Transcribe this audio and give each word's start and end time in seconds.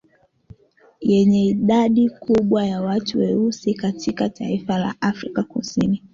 Yenye 1.11 1.45
idadi 1.47 2.09
kubwa 2.09 2.65
ya 2.65 2.81
watu 2.81 3.19
weusi 3.19 3.73
katika 3.73 4.29
taifa 4.29 4.77
la 4.77 4.95
Afrika 5.01 5.43
Kusini 5.43 6.03